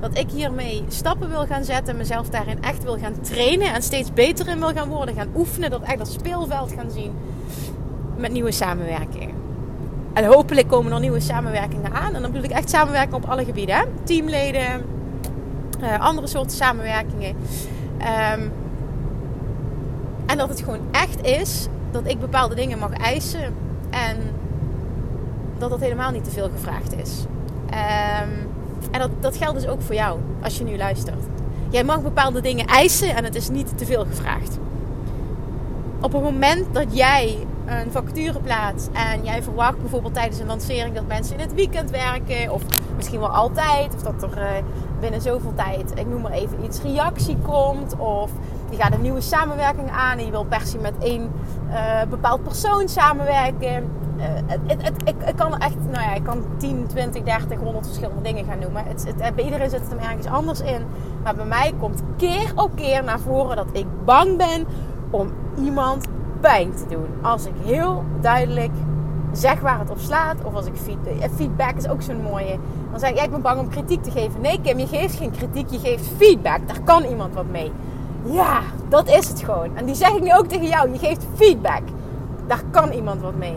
Dat 0.00 0.18
ik 0.18 0.30
hiermee 0.30 0.84
stappen 0.88 1.28
wil 1.28 1.46
gaan 1.46 1.64
zetten. 1.64 1.96
Mezelf 1.96 2.28
daarin 2.28 2.62
echt 2.62 2.82
wil 2.82 2.98
gaan 2.98 3.20
trainen. 3.20 3.74
En 3.74 3.82
steeds 3.82 4.12
beter 4.12 4.48
in 4.48 4.58
wil 4.58 4.72
gaan 4.72 4.88
worden. 4.88 5.14
Gaan 5.14 5.32
oefenen. 5.36 5.70
Dat 5.70 5.82
echt 5.82 5.98
dat 5.98 6.08
speelveld 6.08 6.72
gaan 6.72 6.90
zien. 6.90 7.12
Met 8.16 8.32
nieuwe 8.32 8.52
samenwerkingen. 8.52 9.47
En 10.18 10.24
hopelijk 10.24 10.68
komen 10.68 10.92
er 10.92 11.00
nieuwe 11.00 11.20
samenwerkingen 11.20 11.92
aan. 11.92 12.14
En 12.14 12.22
dan 12.22 12.30
bedoel 12.30 12.50
ik 12.50 12.56
echt 12.56 12.70
samenwerking 12.70 13.14
op 13.14 13.30
alle 13.30 13.44
gebieden. 13.44 13.88
Teamleden, 14.04 14.84
uh, 15.82 16.00
andere 16.00 16.26
soorten 16.26 16.56
samenwerkingen. 16.56 17.36
Um, 18.36 18.52
en 20.26 20.38
dat 20.38 20.48
het 20.48 20.60
gewoon 20.60 20.80
echt 20.90 21.22
is 21.22 21.66
dat 21.90 22.02
ik 22.06 22.20
bepaalde 22.20 22.54
dingen 22.54 22.78
mag 22.78 22.92
eisen. 22.92 23.54
En 23.90 24.16
dat 25.58 25.70
dat 25.70 25.80
helemaal 25.80 26.10
niet 26.10 26.24
te 26.24 26.30
veel 26.30 26.50
gevraagd 26.50 26.94
is. 26.96 27.24
Um, 27.64 28.48
en 28.90 29.00
dat, 29.00 29.10
dat 29.20 29.36
geldt 29.36 29.60
dus 29.60 29.68
ook 29.68 29.82
voor 29.82 29.94
jou, 29.94 30.18
als 30.42 30.58
je 30.58 30.64
nu 30.64 30.76
luistert. 30.76 31.24
Jij 31.68 31.84
mag 31.84 32.02
bepaalde 32.02 32.40
dingen 32.40 32.66
eisen 32.66 33.16
en 33.16 33.24
het 33.24 33.34
is 33.34 33.48
niet 33.48 33.78
te 33.78 33.86
veel 33.86 34.04
gevraagd. 34.04 34.58
Op 36.00 36.12
het 36.12 36.22
moment 36.22 36.66
dat 36.72 36.96
jij 36.96 37.46
een 37.68 37.92
vacature 37.92 38.40
plaatst 38.40 38.88
en 38.92 39.24
jij 39.24 39.42
verwacht 39.42 39.78
bijvoorbeeld 39.78 40.14
tijdens 40.14 40.40
een 40.40 40.46
lancering 40.46 40.94
dat 40.94 41.06
mensen 41.06 41.34
in 41.34 41.40
het 41.40 41.54
weekend 41.54 41.90
werken, 41.90 42.52
of 42.52 42.62
misschien 42.96 43.20
wel 43.20 43.34
altijd, 43.34 43.94
of 43.94 44.02
dat 44.02 44.22
er 44.22 44.38
uh, 44.38 44.48
binnen 45.00 45.20
zoveel 45.20 45.52
tijd, 45.54 45.92
ik 45.94 46.06
noem 46.06 46.22
maar 46.22 46.32
even 46.32 46.64
iets, 46.64 46.82
reactie 46.82 47.36
komt, 47.36 47.96
of 47.96 48.30
je 48.70 48.76
gaat 48.76 48.92
een 48.92 49.02
nieuwe 49.02 49.20
samenwerking 49.20 49.90
aan 49.90 50.18
en 50.18 50.24
je 50.24 50.30
wil 50.30 50.44
per 50.44 50.60
se 50.60 50.78
met 50.78 50.94
één 51.00 51.32
uh, 51.68 52.02
bepaald 52.10 52.42
persoon 52.42 52.88
samenwerken. 52.88 53.90
Uh, 54.16 54.24
het, 54.46 54.60
het, 54.66 54.82
het, 54.82 55.02
ik, 55.28 55.36
kan 55.36 55.58
echt, 55.58 55.76
nou 55.90 56.04
ja, 56.04 56.14
ik 56.14 56.24
kan 56.24 56.44
10, 56.56 56.86
20, 56.86 57.22
30, 57.22 57.58
100 57.58 57.86
verschillende 57.86 58.22
dingen 58.22 58.44
gaan 58.44 58.58
noemen. 58.58 58.84
Het, 58.84 59.34
bij 59.34 59.44
iedereen 59.44 59.70
zit 59.70 59.80
het 59.80 59.90
hem 59.90 59.98
ergens 59.98 60.26
anders 60.26 60.60
in. 60.60 60.82
Maar 61.22 61.34
bij 61.34 61.44
mij 61.44 61.74
komt 61.80 62.02
keer 62.16 62.52
op 62.54 62.70
keer 62.74 63.04
naar 63.04 63.20
voren 63.20 63.56
dat 63.56 63.66
ik 63.72 63.86
bang 64.04 64.36
ben 64.36 64.66
om 65.10 65.32
iemand 65.56 66.06
pijn 66.40 66.74
te 66.74 66.84
doen. 66.88 67.06
Als 67.22 67.46
ik 67.46 67.52
heel 67.64 68.04
duidelijk 68.20 68.72
zeg 69.32 69.60
waar 69.60 69.78
het 69.78 69.90
op 69.90 69.98
slaat. 69.98 70.36
Of 70.44 70.54
als 70.54 70.66
ik 70.66 70.76
feedback, 70.76 71.30
feedback 71.34 71.74
is 71.76 71.88
ook 71.88 72.02
zo'n 72.02 72.22
mooie. 72.22 72.58
Dan 72.90 73.00
zeg 73.00 73.10
ik, 73.10 73.20
ik 73.20 73.30
ben 73.30 73.42
bang 73.42 73.60
om 73.60 73.68
kritiek 73.68 74.02
te 74.02 74.10
geven. 74.10 74.40
Nee 74.40 74.60
Kim, 74.60 74.78
je 74.78 74.86
geeft 74.86 75.16
geen 75.16 75.30
kritiek, 75.30 75.70
je 75.70 75.78
geeft 75.78 76.10
feedback. 76.16 76.58
Daar 76.66 76.80
kan 76.84 77.04
iemand 77.04 77.34
wat 77.34 77.46
mee. 77.50 77.72
Ja, 78.24 78.60
dat 78.88 79.08
is 79.08 79.28
het 79.28 79.40
gewoon. 79.40 79.76
En 79.76 79.84
die 79.84 79.94
zeg 79.94 80.10
ik 80.10 80.22
nu 80.22 80.34
ook 80.34 80.46
tegen 80.46 80.66
jou. 80.66 80.92
Je 80.92 80.98
geeft 80.98 81.26
feedback. 81.34 81.82
Daar 82.46 82.62
kan 82.70 82.90
iemand 82.90 83.20
wat 83.20 83.34
mee. 83.34 83.56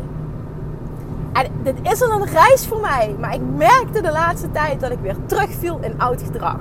En 1.33 1.47
dit 1.63 1.75
is 1.81 2.01
al 2.01 2.11
een 2.11 2.27
reis 2.27 2.65
voor 2.67 2.79
mij. 2.79 3.15
Maar 3.19 3.33
ik 3.33 3.41
merkte 3.55 4.01
de 4.01 4.11
laatste 4.11 4.51
tijd 4.51 4.79
dat 4.79 4.91
ik 4.91 4.99
weer 5.01 5.15
terugviel 5.25 5.79
in 5.81 6.01
oud 6.01 6.21
gedrag. 6.21 6.59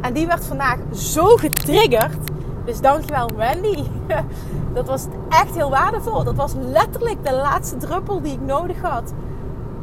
En 0.00 0.12
die 0.12 0.26
werd 0.26 0.46
vandaag 0.46 0.78
zo 0.92 1.24
getriggerd 1.24 2.16
dus 2.64 2.80
dankjewel 2.80 3.30
Wendy. 3.36 3.84
Dat 4.74 4.86
was 4.86 5.06
echt 5.28 5.54
heel 5.54 5.70
waardevol. 5.70 6.24
Dat 6.24 6.34
was 6.34 6.52
letterlijk 6.58 7.24
de 7.24 7.32
laatste 7.32 7.76
druppel 7.76 8.20
die 8.20 8.32
ik 8.32 8.40
nodig 8.40 8.80
had. 8.80 9.12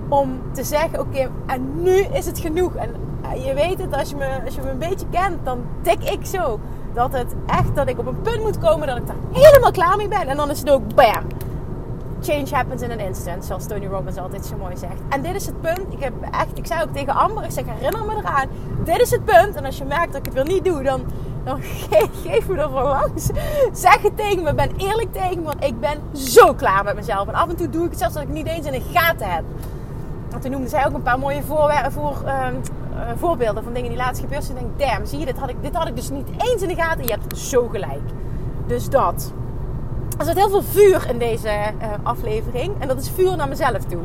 Om 0.09 0.41
te 0.51 0.63
zeggen, 0.63 0.99
oké, 0.99 1.29
en 1.45 1.81
nu 1.81 1.91
is 1.91 2.25
het 2.25 2.39
genoeg. 2.39 2.75
En 2.75 2.95
eh, 3.21 3.45
je 3.45 3.53
weet 3.53 3.81
het, 3.81 3.93
als 3.93 4.09
je, 4.09 4.15
me, 4.15 4.41
als 4.45 4.55
je 4.55 4.61
me 4.61 4.69
een 4.69 4.77
beetje 4.77 5.05
kent, 5.09 5.45
dan 5.45 5.63
tik 5.81 6.09
ik 6.09 6.25
zo. 6.25 6.59
Dat 6.93 7.11
het 7.11 7.35
echt, 7.45 7.75
dat 7.75 7.87
ik 7.87 7.99
op 7.99 8.05
een 8.05 8.21
punt 8.21 8.41
moet 8.41 8.57
komen 8.57 8.87
dat 8.87 8.97
ik 8.97 9.07
daar 9.07 9.15
helemaal 9.31 9.71
klaar 9.71 9.97
mee 9.97 10.07
ben. 10.07 10.27
En 10.27 10.37
dan 10.37 10.49
is 10.49 10.59
het 10.59 10.69
ook 10.69 10.95
bam. 10.95 11.23
Change 12.21 12.47
happens 12.51 12.81
in 12.81 12.91
an 12.91 12.99
instant, 12.99 13.45
zoals 13.45 13.67
Tony 13.67 13.85
Robbins 13.85 14.17
altijd 14.17 14.45
zo 14.45 14.55
mooi 14.57 14.77
zegt. 14.77 15.01
En 15.09 15.21
dit 15.21 15.35
is 15.35 15.45
het 15.45 15.61
punt. 15.61 15.85
Ik, 15.89 15.99
heb 15.99 16.13
echt, 16.31 16.57
ik 16.57 16.65
zei 16.65 16.81
ook 16.81 16.93
tegen 16.93 17.13
Amber, 17.13 17.43
ik 17.43 17.51
zeg 17.51 17.63
herinner 17.67 18.05
me 18.05 18.15
eraan. 18.15 18.47
Dit 18.83 19.01
is 19.01 19.11
het 19.11 19.25
punt. 19.25 19.55
En 19.55 19.65
als 19.65 19.77
je 19.77 19.85
merkt 19.85 20.11
dat 20.11 20.15
ik 20.15 20.25
het 20.25 20.33
weer 20.33 20.53
niet 20.53 20.65
doe, 20.65 20.83
dan 20.83 21.01
dan 21.43 21.61
geef 22.23 22.47
me 22.47 22.57
er 22.57 22.69
voor 22.69 22.81
langs. 22.81 23.29
Zeg 23.71 24.01
het 24.01 24.17
tegen 24.17 24.43
me, 24.43 24.53
ben 24.53 24.71
eerlijk 24.77 25.13
tegen 25.13 25.39
me, 25.39 25.43
want 25.43 25.63
ik 25.63 25.79
ben 25.79 25.99
zo 26.13 26.53
klaar 26.53 26.83
met 26.83 26.95
mezelf. 26.95 27.27
En 27.27 27.33
af 27.33 27.49
en 27.49 27.55
toe 27.55 27.69
doe 27.69 27.83
ik 27.83 27.89
het 27.89 27.99
zelfs 27.99 28.13
dat 28.13 28.23
ik 28.23 28.29
niet 28.29 28.47
eens 28.47 28.65
in 28.65 28.71
de 28.71 28.81
gaten 28.93 29.29
heb. 29.29 29.43
Want 30.29 30.41
toen 30.41 30.51
noemde 30.51 30.67
zij 30.67 30.85
ook 30.85 30.93
een 30.93 31.01
paar 31.01 31.19
mooie 31.19 31.43
voor, 31.43 31.73
voor, 31.89 32.15
uh, 32.25 32.47
voorbeelden 33.15 33.63
van 33.63 33.73
dingen 33.73 33.89
die 33.89 33.97
laatst 33.97 34.21
gebeurd 34.21 34.43
zijn. 34.43 34.57
Ik 34.57 34.63
denk, 34.77 34.91
damn, 34.91 35.05
zie 35.05 35.19
je, 35.19 35.25
dit 35.25 35.37
had, 35.37 35.49
ik, 35.49 35.55
dit 35.61 35.75
had 35.75 35.87
ik 35.87 35.95
dus 35.95 36.09
niet 36.09 36.27
eens 36.37 36.61
in 36.61 36.67
de 36.67 36.75
gaten. 36.75 37.03
Je 37.03 37.11
hebt 37.11 37.37
zo 37.37 37.67
gelijk. 37.67 38.01
Dus 38.67 38.89
dat. 38.89 39.33
Er 40.17 40.25
zit 40.25 40.35
heel 40.35 40.49
veel 40.49 40.63
vuur 40.63 41.09
in 41.09 41.17
deze 41.17 41.47
uh, 41.47 41.87
aflevering. 42.03 42.73
En 42.79 42.87
dat 42.87 42.99
is 42.99 43.09
vuur 43.09 43.35
naar 43.35 43.47
mezelf 43.47 43.83
toe. 43.83 44.01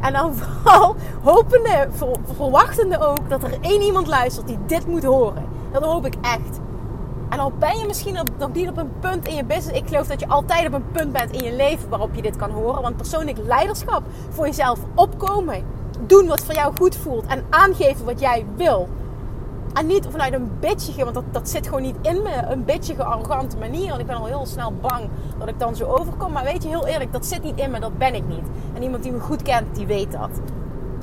En 0.00 0.12
dan 0.12 0.34
vooral 0.62 0.96
hopende, 1.22 1.88
verwachtende 2.36 3.00
ook 3.00 3.28
dat 3.28 3.42
er 3.42 3.58
één 3.60 3.82
iemand 3.82 4.06
luistert 4.06 4.46
die 4.46 4.58
dit 4.66 4.86
moet 4.86 5.04
horen. 5.04 5.44
Dat 5.72 5.82
hoop 5.82 6.06
ik 6.06 6.14
echt. 6.20 6.60
En 7.32 7.38
al 7.38 7.52
ben 7.58 7.78
je 7.78 7.86
misschien 7.86 8.20
op, 8.20 8.28
nog 8.38 8.52
niet 8.52 8.68
op 8.68 8.76
een 8.76 8.92
punt 9.00 9.28
in 9.28 9.34
je 9.34 9.44
business. 9.44 9.78
Ik 9.78 9.88
geloof 9.88 10.06
dat 10.06 10.20
je 10.20 10.28
altijd 10.28 10.66
op 10.66 10.72
een 10.72 10.90
punt 10.92 11.12
bent 11.12 11.32
in 11.32 11.44
je 11.44 11.56
leven 11.56 11.88
waarop 11.88 12.14
je 12.14 12.22
dit 12.22 12.36
kan 12.36 12.50
horen. 12.50 12.82
Want 12.82 12.96
persoonlijk 12.96 13.38
leiderschap, 13.46 14.02
voor 14.28 14.46
jezelf 14.46 14.78
opkomen. 14.94 15.64
Doen 16.06 16.26
wat 16.26 16.44
voor 16.44 16.54
jou 16.54 16.76
goed 16.76 16.96
voelt. 16.96 17.26
En 17.26 17.44
aangeven 17.50 18.04
wat 18.04 18.20
jij 18.20 18.46
wil. 18.56 18.88
En 19.72 19.86
niet 19.86 20.06
vanuit 20.10 20.32
een 20.32 20.50
bitchige, 20.60 21.02
want 21.02 21.14
dat, 21.14 21.24
dat 21.30 21.48
zit 21.48 21.66
gewoon 21.66 21.82
niet 21.82 21.96
in 22.02 22.22
me. 22.22 22.42
Een 22.48 22.64
bitchige, 22.64 23.04
arrogante 23.04 23.56
manier. 23.56 23.88
Want 23.88 24.00
ik 24.00 24.06
ben 24.06 24.16
al 24.16 24.26
heel 24.26 24.46
snel 24.46 24.72
bang 24.80 25.08
dat 25.38 25.48
ik 25.48 25.58
dan 25.58 25.76
zo 25.76 25.84
overkom. 25.84 26.32
Maar 26.32 26.44
weet 26.44 26.62
je, 26.62 26.68
heel 26.68 26.86
eerlijk, 26.86 27.12
dat 27.12 27.26
zit 27.26 27.42
niet 27.42 27.60
in 27.60 27.70
me. 27.70 27.80
Dat 27.80 27.98
ben 27.98 28.14
ik 28.14 28.26
niet. 28.26 28.46
En 28.74 28.82
iemand 28.82 29.02
die 29.02 29.12
me 29.12 29.20
goed 29.20 29.42
kent, 29.42 29.74
die 29.74 29.86
weet 29.86 30.12
dat. 30.12 30.30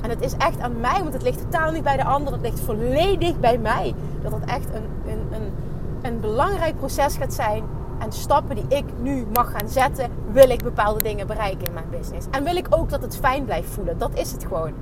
En 0.02 0.10
het 0.10 0.20
is 0.20 0.34
echt 0.36 0.60
aan 0.60 0.80
mij, 0.80 1.00
want 1.00 1.12
het 1.12 1.22
ligt 1.22 1.40
totaal 1.40 1.72
niet 1.72 1.82
bij 1.82 1.96
de 1.96 2.04
ander. 2.04 2.32
Het 2.32 2.42
ligt 2.42 2.60
volledig 2.60 3.40
bij 3.40 3.58
mij. 3.58 3.94
Dat 4.22 4.32
het 4.32 4.44
echt 4.44 4.74
een, 4.74 5.10
een, 5.10 5.26
een, 5.32 5.52
een 6.02 6.20
belangrijk 6.20 6.76
proces 6.76 7.16
gaat 7.16 7.34
zijn. 7.34 7.64
En 7.98 8.12
stappen 8.12 8.56
die 8.56 8.78
ik 8.78 8.84
nu 9.00 9.26
mag 9.32 9.50
gaan 9.50 9.68
zetten, 9.68 10.10
wil 10.32 10.50
ik 10.50 10.62
bepaalde 10.62 11.02
dingen 11.02 11.26
bereiken 11.26 11.66
in 11.66 11.72
mijn 11.72 11.90
business. 11.90 12.26
En 12.30 12.44
wil 12.44 12.56
ik 12.56 12.66
ook 12.70 12.90
dat 12.90 13.02
het 13.02 13.16
fijn 13.16 13.44
blijft 13.44 13.70
voelen. 13.70 13.98
Dat 13.98 14.14
is 14.14 14.32
het 14.32 14.44
gewoon. 14.44 14.72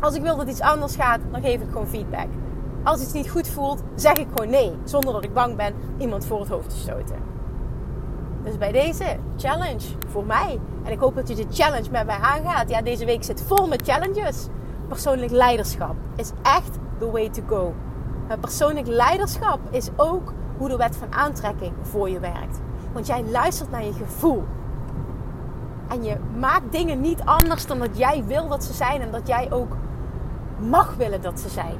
Als 0.00 0.14
ik 0.14 0.22
wil 0.22 0.36
dat 0.36 0.48
iets 0.48 0.60
anders 0.60 0.96
gaat, 0.96 1.20
dan 1.30 1.42
geef 1.42 1.60
ik 1.60 1.68
gewoon 1.70 1.86
feedback. 1.86 2.26
Als 2.82 3.02
iets 3.02 3.12
niet 3.12 3.30
goed 3.30 3.48
voelt, 3.48 3.82
zeg 3.94 4.12
ik 4.12 4.26
gewoon 4.34 4.50
nee. 4.50 4.72
Zonder 4.84 5.12
dat 5.12 5.24
ik 5.24 5.34
bang 5.34 5.56
ben 5.56 5.74
iemand 5.98 6.26
voor 6.26 6.40
het 6.40 6.48
hoofd 6.48 6.70
te 6.70 6.76
stoten. 6.76 7.16
Dus 8.44 8.58
bij 8.58 8.72
deze 8.72 9.04
challenge 9.36 9.86
voor 10.08 10.26
mij. 10.26 10.60
En 10.82 10.92
ik 10.92 10.98
hoop 10.98 11.14
dat 11.14 11.28
je 11.28 11.34
de 11.34 11.46
challenge 11.50 11.90
met 11.90 12.06
mij 12.06 12.18
aangaat. 12.18 12.70
Ja, 12.70 12.82
deze 12.82 13.04
week 13.04 13.24
zit 13.24 13.42
vol 13.46 13.66
met 13.66 13.82
challenges. 13.82 14.46
Persoonlijk 14.88 15.30
leiderschap 15.30 15.94
is 16.16 16.30
echt 16.42 16.78
the 16.98 17.10
way 17.10 17.28
to 17.28 17.42
go. 17.46 17.74
Persoonlijk 18.40 18.86
leiderschap 18.86 19.60
is 19.70 19.88
ook 19.96 20.32
hoe 20.58 20.68
de 20.68 20.76
wet 20.76 20.96
van 20.96 21.12
aantrekking 21.12 21.72
voor 21.82 22.10
je 22.10 22.20
werkt. 22.20 22.60
Want 22.92 23.06
jij 23.06 23.24
luistert 23.24 23.70
naar 23.70 23.84
je 23.84 23.92
gevoel. 23.92 24.44
En 25.88 26.04
je 26.04 26.16
maakt 26.38 26.72
dingen 26.72 27.00
niet 27.00 27.20
anders 27.24 27.66
dan 27.66 27.78
dat 27.78 27.98
jij 27.98 28.24
wil 28.24 28.48
dat 28.48 28.64
ze 28.64 28.72
zijn 28.72 29.00
en 29.00 29.10
dat 29.10 29.26
jij 29.26 29.52
ook 29.52 29.76
mag 30.58 30.94
willen 30.96 31.22
dat 31.22 31.40
ze 31.40 31.48
zijn 31.48 31.76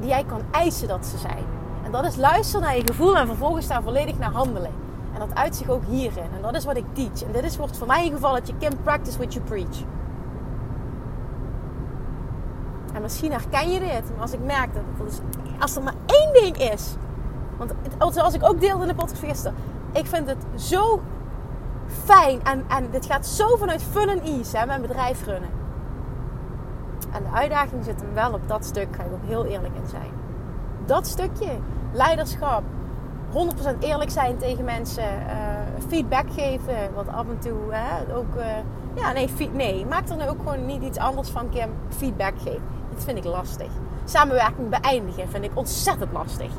die 0.00 0.08
jij 0.08 0.24
kan 0.24 0.40
eisen 0.50 0.88
dat 0.88 1.06
ze 1.06 1.18
zijn. 1.18 1.44
En 1.84 1.90
dat 1.90 2.04
is 2.04 2.16
luisteren 2.16 2.66
naar 2.66 2.76
je 2.76 2.86
gevoel 2.86 3.16
en 3.16 3.26
vervolgens 3.26 3.66
daar 3.66 3.82
volledig 3.82 4.18
naar 4.18 4.32
handelen. 4.32 4.72
En 5.12 5.18
dat 5.18 5.34
uit 5.34 5.56
zich 5.56 5.68
ook 5.68 5.84
hierin. 5.88 6.30
En 6.36 6.42
dat 6.42 6.54
is 6.54 6.64
wat 6.64 6.76
ik 6.76 6.84
teach. 6.92 7.22
En 7.22 7.32
dit 7.32 7.44
is, 7.44 7.56
wordt 7.56 7.78
voor 7.78 7.86
mij 7.86 8.04
in 8.04 8.12
geval 8.12 8.32
dat 8.32 8.46
je 8.46 8.54
Kim 8.58 8.72
practice 8.82 9.18
what 9.18 9.32
you 9.32 9.44
preach. 9.44 9.78
En 12.96 13.02
misschien 13.02 13.32
herken 13.32 13.70
je 13.70 13.80
dit. 13.80 14.10
Maar 14.12 14.20
als 14.20 14.32
ik 14.32 14.40
merk 14.44 14.74
dat, 14.74 14.82
dat 14.98 15.06
is, 15.08 15.18
als 15.58 15.76
er 15.76 15.82
maar 15.82 15.94
één 16.06 16.32
ding 16.32 16.72
is. 16.72 16.94
Want 17.56 17.72
zoals 18.14 18.34
ik 18.34 18.44
ook 18.44 18.60
deelde 18.60 18.82
in 18.82 18.88
de 18.88 18.94
podcast 18.94 19.22
gisteren. 19.22 19.56
Ik 19.92 20.06
vind 20.06 20.28
het 20.28 20.44
zo 20.54 21.00
fijn. 22.04 22.44
En, 22.44 22.64
en 22.68 22.90
dit 22.90 23.06
gaat 23.06 23.26
zo 23.26 23.56
vanuit 23.56 23.82
fun 23.82 24.08
en 24.08 24.20
ease. 24.20 24.58
Hè, 24.58 24.66
mijn 24.66 24.80
bedrijf 24.80 25.24
runnen. 25.24 25.50
En 27.12 27.22
de 27.22 27.38
uitdaging 27.38 27.84
zit 27.84 28.00
hem 28.00 28.14
wel 28.14 28.32
op 28.32 28.48
dat 28.48 28.64
stuk, 28.64 28.88
ga 28.96 29.02
ik 29.02 29.12
ook 29.12 29.28
heel 29.28 29.44
eerlijk 29.44 29.74
in 29.74 29.88
zijn. 29.88 30.10
Dat 30.86 31.06
stukje, 31.06 31.50
leiderschap, 31.92 32.62
100% 33.32 33.78
eerlijk 33.80 34.10
zijn 34.10 34.36
tegen 34.36 34.64
mensen, 34.64 35.04
uh, 35.04 35.84
feedback 35.88 36.26
geven, 36.30 36.94
wat 36.94 37.08
af 37.08 37.28
en 37.28 37.38
toe 37.38 37.58
hè, 37.70 38.14
ook, 38.14 38.36
uh, 38.36 38.44
ja 38.94 39.12
nee, 39.12 39.30
nee, 39.52 39.86
maak 39.86 40.08
er 40.08 40.16
nu 40.16 40.28
ook 40.28 40.38
gewoon 40.38 40.66
niet 40.66 40.82
iets 40.82 40.98
anders 40.98 41.28
van, 41.28 41.48
Kim, 41.48 41.70
feedback 41.88 42.34
geven. 42.38 42.62
Vind 42.96 43.18
ik 43.18 43.24
lastig. 43.24 43.70
Samenwerking 44.04 44.68
beëindigen 44.68 45.28
vind 45.28 45.44
ik 45.44 45.50
ontzettend 45.54 46.12
lastig. 46.12 46.50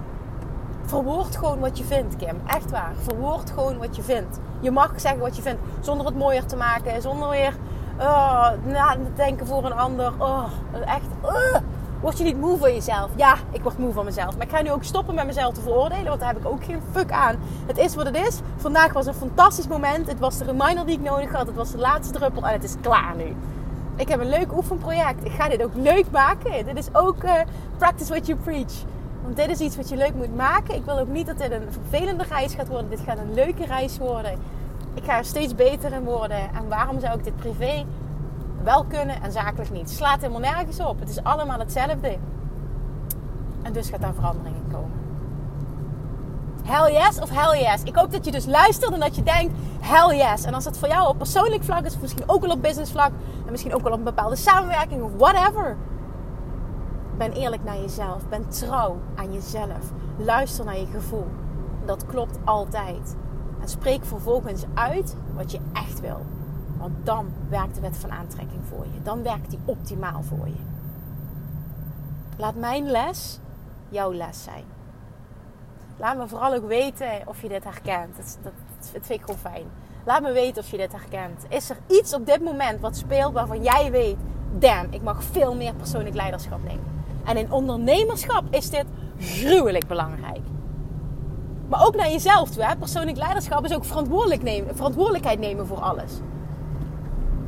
Verwoord 0.85 1.35
gewoon 1.35 1.59
wat 1.59 1.77
je 1.77 1.83
vindt, 1.83 2.15
Kim. 2.15 2.41
Echt 2.45 2.71
waar. 2.71 2.93
Verwoord 3.01 3.49
gewoon 3.49 3.77
wat 3.77 3.95
je 3.95 4.01
vindt. 4.01 4.39
Je 4.59 4.71
mag 4.71 4.91
zeggen 4.95 5.19
wat 5.19 5.35
je 5.35 5.41
vindt, 5.41 5.61
zonder 5.79 6.05
het 6.05 6.15
mooier 6.15 6.45
te 6.45 6.55
maken, 6.55 7.01
zonder 7.01 7.29
weer 7.29 7.53
Oh, 7.99 8.49
na 8.65 8.97
denken 9.15 9.47
voor 9.47 9.65
een 9.65 9.73
ander. 9.73 10.13
Oh, 10.17 10.43
echt. 10.85 11.07
Uh, 11.23 11.59
word 12.01 12.17
je 12.17 12.23
niet 12.23 12.39
moe 12.39 12.57
van 12.57 12.73
jezelf? 12.73 13.09
Ja, 13.15 13.35
ik 13.51 13.61
word 13.61 13.77
moe 13.77 13.93
van 13.93 14.05
mezelf. 14.05 14.37
Maar 14.37 14.45
ik 14.45 14.51
ga 14.51 14.61
nu 14.61 14.71
ook 14.71 14.83
stoppen 14.83 15.15
met 15.15 15.25
mezelf 15.25 15.53
te 15.53 15.61
veroordelen. 15.61 16.05
Want 16.05 16.19
daar 16.19 16.29
heb 16.29 16.37
ik 16.37 16.47
ook 16.47 16.63
geen 16.63 16.81
fuck 16.91 17.11
aan. 17.11 17.35
Het 17.65 17.77
is 17.77 17.95
wat 17.95 18.05
het 18.05 18.15
is. 18.15 18.39
Vandaag 18.55 18.93
was 18.93 19.05
een 19.05 19.13
fantastisch 19.13 19.67
moment. 19.67 20.07
Het 20.07 20.19
was 20.19 20.37
de 20.37 20.45
reminder 20.45 20.85
die 20.85 20.95
ik 20.97 21.03
nodig 21.03 21.31
had. 21.31 21.47
Het 21.47 21.55
was 21.55 21.71
de 21.71 21.77
laatste 21.77 22.13
druppel. 22.13 22.47
En 22.47 22.53
het 22.53 22.63
is 22.63 22.75
klaar 22.81 23.15
nu. 23.15 23.35
Ik 23.97 24.09
heb 24.09 24.19
een 24.19 24.29
leuk 24.29 24.55
oefenproject. 24.55 25.25
Ik 25.25 25.31
ga 25.31 25.49
dit 25.49 25.63
ook 25.63 25.75
leuk 25.75 26.11
maken. 26.11 26.65
Dit 26.65 26.77
is 26.77 26.87
ook 26.91 27.23
uh, 27.23 27.33
practice 27.77 28.09
what 28.09 28.25
you 28.25 28.39
preach. 28.39 28.73
Want 29.23 29.35
dit 29.35 29.49
is 29.49 29.59
iets 29.59 29.75
wat 29.75 29.89
je 29.89 29.95
leuk 29.95 30.13
moet 30.13 30.35
maken. 30.35 30.75
Ik 30.75 30.85
wil 30.85 30.99
ook 30.99 31.07
niet 31.07 31.25
dat 31.25 31.37
dit 31.37 31.51
een 31.51 31.71
vervelende 31.71 32.23
reis 32.29 32.53
gaat 32.53 32.67
worden. 32.67 32.89
Dit 32.89 32.99
gaat 32.99 33.17
een 33.17 33.33
leuke 33.33 33.65
reis 33.65 33.97
worden 33.97 34.39
ik 34.97 35.03
ga 35.03 35.17
er 35.17 35.25
steeds 35.25 35.55
beter 35.55 35.93
in 35.93 36.03
worden. 36.03 36.53
En 36.53 36.67
waarom 36.67 36.99
zou 36.99 37.17
ik 37.17 37.23
dit 37.23 37.35
privé 37.35 37.85
wel 38.63 38.83
kunnen 38.83 39.21
en 39.21 39.31
zakelijk 39.31 39.71
niet? 39.71 39.89
Slaat 39.89 40.21
helemaal 40.21 40.39
nergens 40.39 40.79
op. 40.79 40.99
Het 40.99 41.09
is 41.09 41.23
allemaal 41.23 41.59
hetzelfde. 41.59 42.17
En 43.61 43.73
dus 43.73 43.89
gaat 43.89 44.01
daar 44.01 44.13
verandering. 44.13 44.56
Hell 46.67 46.91
yes 46.91 47.19
of 47.19 47.29
hell 47.29 47.61
yes. 47.61 47.83
Ik 47.83 47.95
hoop 47.95 48.11
dat 48.11 48.25
je 48.25 48.31
dus 48.31 48.45
luistert 48.45 48.93
en 48.93 48.99
dat 48.99 49.15
je 49.15 49.23
denkt 49.23 49.53
hell 49.79 50.17
yes. 50.17 50.43
En 50.43 50.53
als 50.53 50.63
dat 50.63 50.77
voor 50.77 50.87
jou 50.87 51.07
op 51.07 51.17
persoonlijk 51.17 51.63
vlak 51.63 51.85
is, 51.85 51.99
misschien 51.99 52.29
ook 52.29 52.41
wel 52.41 52.51
op 52.51 52.61
business 52.61 52.91
vlak, 52.91 53.11
en 53.45 53.51
misschien 53.51 53.73
ook 53.73 53.81
wel 53.81 53.91
op 53.91 53.97
een 53.97 54.03
bepaalde 54.03 54.35
samenwerking 54.35 55.03
of 55.03 55.11
whatever. 55.17 55.77
Ben 57.17 57.31
eerlijk 57.31 57.63
naar 57.63 57.77
jezelf. 57.77 58.27
Ben 58.29 58.49
trouw 58.49 58.97
aan 59.15 59.33
jezelf. 59.33 59.91
Luister 60.17 60.65
naar 60.65 60.77
je 60.77 60.85
gevoel. 60.85 61.27
Dat 61.85 62.05
klopt 62.05 62.37
altijd. 62.43 63.15
En 63.61 63.69
spreek 63.69 64.05
vervolgens 64.05 64.63
uit 64.73 65.15
wat 65.35 65.51
je 65.51 65.59
echt 65.73 65.99
wil. 65.99 66.25
Want 66.77 66.93
dan 67.03 67.31
werkt 67.49 67.75
de 67.75 67.81
wet 67.81 67.97
van 67.97 68.11
aantrekking 68.11 68.61
voor 68.69 68.85
je. 68.93 69.01
Dan 69.03 69.23
werkt 69.23 69.49
die 69.49 69.59
optimaal 69.65 70.23
voor 70.23 70.47
je. 70.47 70.61
Laat 72.37 72.55
mijn 72.55 72.91
les 72.91 73.39
jouw 73.89 74.13
les 74.13 74.43
zijn. 74.43 74.76
Laat 75.99 76.17
me 76.17 76.27
vooral 76.27 76.53
ook 76.53 76.67
weten 76.67 77.09
of 77.25 77.41
je 77.41 77.47
dit 77.47 77.63
herkent. 77.63 78.15
Dat, 78.15 78.37
dat, 78.41 78.53
vind 78.91 79.09
ik 79.09 79.21
gewoon 79.21 79.39
fijn. 79.39 79.65
Laat 80.05 80.21
me 80.21 80.31
weten 80.31 80.63
of 80.63 80.71
je 80.71 80.77
dit 80.77 80.91
herkent. 80.91 81.45
Is 81.49 81.69
er 81.69 81.77
iets 81.87 82.13
op 82.13 82.25
dit 82.25 82.41
moment 82.41 82.79
wat 82.79 82.97
speelt 82.97 83.33
waarvan 83.33 83.63
jij 83.63 83.91
weet... 83.91 84.17
Damn, 84.59 84.87
ik 84.93 85.01
mag 85.01 85.23
veel 85.23 85.55
meer 85.55 85.73
persoonlijk 85.73 86.15
leiderschap 86.15 86.63
nemen. 86.63 86.85
En 87.25 87.37
in 87.37 87.51
ondernemerschap 87.51 88.43
is 88.49 88.69
dit 88.69 88.85
gruwelijk 89.19 89.87
belangrijk. 89.87 90.41
Maar 91.67 91.85
ook 91.85 91.95
naar 91.95 92.09
jezelf 92.09 92.49
toe. 92.49 92.75
Persoonlijk 92.79 93.17
leiderschap 93.17 93.65
is 93.65 93.75
ook 93.75 94.41
nemen, 94.41 94.75
verantwoordelijkheid 94.75 95.39
nemen 95.39 95.67
voor 95.67 95.79
alles. 95.79 96.11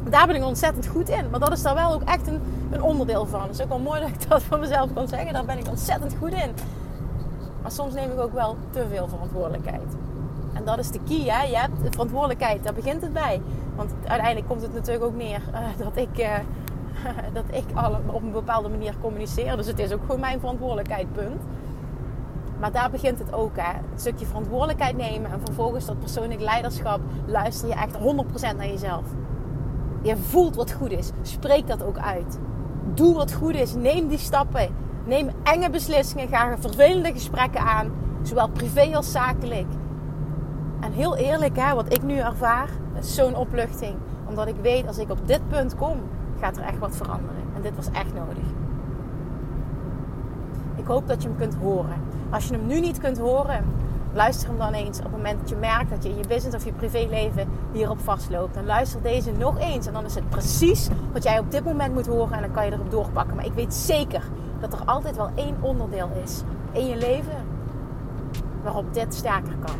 Daar 0.10 0.28
ben 0.28 0.36
ik 0.36 0.44
ontzettend 0.44 0.88
goed 0.88 1.10
in. 1.10 1.30
Maar 1.30 1.40
dat 1.40 1.52
is 1.52 1.62
daar 1.62 1.76
wel 1.76 1.94
ook 1.94 2.04
echt 2.04 2.28
een, 2.28 2.42
een 2.72 2.82
onderdeel 2.82 3.26
van. 3.26 3.42
Het 3.42 3.52
is 3.52 3.62
ook 3.62 3.70
wel 3.70 3.80
mooi 3.80 4.00
dat 4.00 4.10
ik 4.10 4.30
dat 4.30 4.44
van 4.44 4.60
mezelf 4.60 4.94
kan 4.94 5.08
zeggen. 5.08 5.34
Daar 5.34 5.46
ben 5.46 5.58
ik 5.58 5.68
ontzettend 5.68 6.16
goed 6.20 6.32
in. 6.32 6.54
Maar 7.62 7.72
soms 7.72 7.94
neem 7.94 8.12
ik 8.12 8.20
ook 8.20 8.34
wel 8.34 8.56
te 8.70 8.86
veel 8.90 9.08
verantwoordelijkheid. 9.08 9.96
En 10.54 10.64
dat 10.66 10.80
is 10.80 10.92
de 10.92 11.00
key. 11.08 11.24
Hè? 11.26 11.44
Je 11.44 11.58
hebt 11.58 11.84
de 11.84 11.92
verantwoordelijkheid, 11.92 12.64
daar 12.64 12.74
begint 12.74 13.02
het 13.02 13.14
bij. 13.14 13.42
Want 13.76 13.94
uiteindelijk 14.06 14.48
komt 14.48 14.62
het 14.62 14.74
natuurlijk 14.74 15.06
ook 15.06 15.16
neer 15.16 15.42
uh, 15.52 15.60
dat 15.78 15.98
ik, 15.98 16.20
uh, 16.20 16.34
dat 17.38 17.44
ik 17.52 17.64
alle, 17.74 18.00
op 18.06 18.22
een 18.22 18.32
bepaalde 18.32 18.70
manier 18.70 18.94
communiceer. 19.02 19.56
Dus 19.56 19.68
het 19.68 19.80
is 19.80 19.92
ook 19.92 20.02
gewoon 20.02 20.20
mijn 20.20 20.40
verantwoordelijkheid, 20.40 21.14
punt. 21.14 21.42
Maar 22.60 22.72
daar 22.72 22.90
begint 22.90 23.20
het 23.20 23.34
ook. 23.34 23.56
Hè. 23.56 23.74
Het 23.92 24.02
stukje 24.02 24.26
verantwoordelijkheid 24.26 24.98
nemen 24.98 25.32
en 25.32 25.40
vervolgens 25.44 25.86
dat 25.86 26.00
persoonlijk 26.00 26.42
leiderschap. 26.42 27.00
Luister 27.26 27.68
je 27.68 27.74
echt 27.74 27.98
100% 27.98 28.56
naar 28.58 28.68
jezelf. 28.68 29.04
Je 30.02 30.18
voelt 30.18 30.56
wat 30.56 30.72
goed 30.72 30.92
is. 30.92 31.12
Spreek 31.22 31.68
dat 31.68 31.84
ook 31.84 31.98
uit. 31.98 32.40
Doe 32.94 33.16
wat 33.16 33.34
goed 33.34 33.54
is. 33.54 33.74
Neem 33.74 34.08
die 34.08 34.18
stappen. 34.18 34.70
Neem 35.10 35.30
enge 35.44 35.70
beslissingen. 35.70 36.28
Ga 36.28 36.58
vervelende 36.60 37.12
gesprekken 37.12 37.62
aan. 37.62 37.92
Zowel 38.22 38.50
privé 38.50 38.96
als 38.96 39.12
zakelijk. 39.12 39.68
En 40.80 40.92
heel 40.92 41.16
eerlijk, 41.16 41.58
hè, 41.58 41.74
wat 41.74 41.94
ik 41.94 42.04
nu 42.04 42.18
ervaar, 42.18 42.70
is 43.00 43.16
zo'n 43.16 43.36
opluchting. 43.36 43.96
Omdat 44.28 44.48
ik 44.48 44.56
weet, 44.62 44.88
als 44.88 44.98
ik 44.98 45.10
op 45.10 45.28
dit 45.28 45.48
punt 45.48 45.76
kom, 45.76 46.00
gaat 46.40 46.58
er 46.58 46.64
echt 46.64 46.78
wat 46.78 46.96
veranderen. 46.96 47.44
En 47.56 47.62
dit 47.62 47.76
was 47.76 47.92
echt 47.92 48.14
nodig. 48.14 48.44
Ik 50.76 50.86
hoop 50.86 51.08
dat 51.08 51.22
je 51.22 51.28
hem 51.28 51.38
kunt 51.38 51.56
horen. 51.56 52.02
Als 52.30 52.48
je 52.48 52.54
hem 52.54 52.66
nu 52.66 52.80
niet 52.80 53.00
kunt 53.00 53.18
horen, 53.18 53.66
luister 54.14 54.50
hem 54.50 54.58
dan 54.58 54.74
eens 54.74 54.98
op 54.98 55.04
het 55.04 55.12
moment 55.12 55.40
dat 55.40 55.50
je 55.50 55.56
merkt 55.56 55.90
dat 55.90 56.04
je 56.04 56.10
in 56.10 56.18
je 56.18 56.28
business 56.28 56.56
of 56.56 56.66
je 56.66 56.74
privéleven 56.74 57.48
hierop 57.72 58.00
vastloopt. 58.00 58.54
Dan 58.54 58.66
luister 58.66 59.02
deze 59.02 59.32
nog 59.32 59.60
eens 59.60 59.88
en 59.88 59.94
dan 59.94 60.06
is 60.06 60.16
het 60.16 60.30
precies 60.30 60.90
wat 61.14 61.24
jij 61.24 61.40
op 61.40 61.52
dit 61.52 61.64
moment 61.64 61.94
moet 61.94 62.08
horen 62.08 62.34
en 62.34 62.42
dan 62.42 62.52
kan 62.52 62.66
je 62.66 62.72
erop 62.72 62.92
doorpakken. 62.92 63.36
Maar 63.36 63.46
ik 63.46 63.54
weet 63.54 63.74
zeker 63.74 64.24
dat 64.62 64.74
er 64.74 64.86
altijd 64.86 65.16
wel 65.16 65.30
één 65.36 65.56
onderdeel 65.62 66.10
is 66.24 66.44
in 66.72 66.88
je 66.88 66.98
leven 66.98 67.46
waarop 68.64 68.94
dit 68.94 69.14
sterker 69.14 69.56
kan. 69.66 69.76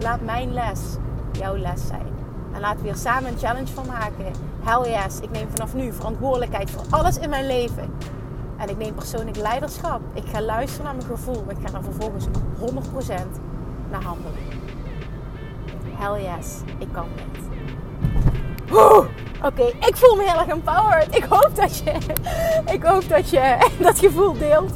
Laat 0.00 0.20
mijn 0.20 0.52
les 0.52 0.96
jouw 1.32 1.56
les 1.56 1.86
zijn. 1.86 2.14
En 2.52 2.60
laten 2.60 2.80
we 2.80 2.86
hier 2.86 2.96
samen 2.96 3.32
een 3.32 3.38
challenge 3.38 3.72
van 3.72 3.86
maken. 3.86 4.32
Hell 4.60 4.92
yes, 4.92 5.20
ik 5.20 5.30
neem 5.30 5.48
vanaf 5.48 5.74
nu 5.74 5.92
verantwoordelijkheid 5.92 6.70
voor 6.70 6.82
alles 6.90 7.18
in 7.18 7.30
mijn 7.30 7.46
leven. 7.46 7.90
En 8.56 8.68
ik 8.68 8.78
neem 8.78 8.94
persoonlijk 8.94 9.36
leiderschap. 9.36 10.00
Ik 10.12 10.26
ga 10.26 10.42
luisteren 10.42 10.84
naar 10.84 10.94
mijn 10.94 11.06
gevoel. 11.06 11.44
Ik 11.48 11.56
ga 11.64 11.70
dan 11.70 11.82
vervolgens 11.82 12.26
100% 12.26 12.28
naar 13.90 14.02
handelen. 14.02 14.38
Hell 15.94 16.22
yes, 16.22 16.60
ik 16.78 16.88
kan 16.92 17.06
dit. 17.14 17.44
Oké, 19.42 19.62
ik 19.62 19.96
voel 19.96 20.16
me 20.16 20.22
heel 20.22 20.38
erg 20.40 20.48
empowered. 20.48 21.16
Ik 21.16 21.24
hoop 21.24 21.50
dat 21.54 21.78
je, 21.78 21.92
ik 22.74 22.82
hoop 22.82 23.08
dat 23.08 23.30
je 23.30 23.56
dat 23.78 23.98
gevoel 23.98 24.38
deelt. 24.38 24.72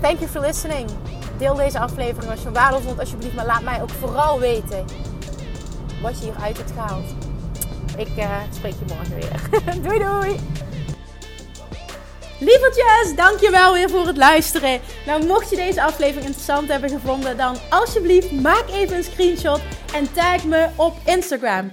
Thank 0.00 0.18
you 0.18 0.30
for 0.30 0.40
listening. 0.40 0.90
Deel 1.38 1.54
deze 1.54 1.78
aflevering 1.78 2.30
als 2.30 2.42
je 2.42 2.80
vond, 2.82 3.00
alsjeblieft. 3.00 3.34
Maar 3.34 3.46
laat 3.46 3.62
mij 3.62 3.82
ook 3.82 3.90
vooral 3.90 4.38
weten 4.38 4.84
wat 6.02 6.18
je 6.18 6.24
hieruit 6.24 6.56
hebt 6.56 6.70
gehaald. 6.70 7.04
Ik 7.96 8.16
uh, 8.16 8.30
spreek 8.50 8.72
je 8.72 8.94
morgen 8.94 9.14
weer. 9.14 9.64
doei 9.84 9.98
doei! 9.98 10.40
Lievertjes, 12.38 13.16
dankjewel 13.16 13.72
weer 13.72 13.90
voor 13.90 14.06
het 14.06 14.16
luisteren. 14.16 14.80
Nou, 15.06 15.26
mocht 15.26 15.50
je 15.50 15.56
deze 15.56 15.82
aflevering 15.82 16.24
interessant 16.24 16.68
hebben 16.68 16.90
gevonden, 16.90 17.36
dan 17.36 17.56
alsjeblieft 17.70 18.32
maak 18.32 18.64
even 18.72 18.96
een 18.96 19.04
screenshot 19.04 19.60
en 19.94 20.12
tag 20.12 20.44
me 20.44 20.68
op 20.76 20.94
Instagram. 21.04 21.72